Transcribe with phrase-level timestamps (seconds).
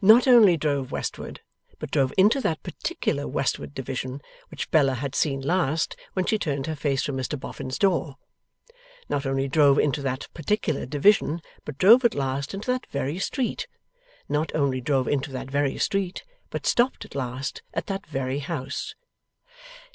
[0.00, 1.42] Not only drove westward,
[1.78, 6.66] but drove into that particular westward division, which Bella had seen last when she turned
[6.66, 8.16] her face from Mr Boffin's door.
[9.10, 13.66] Not only drove into that particular division, but drove at last into that very street.
[14.26, 18.94] Not only drove into that very street, but stopped at last at that very house.